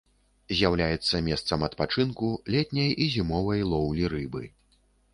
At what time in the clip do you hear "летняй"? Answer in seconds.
2.57-2.91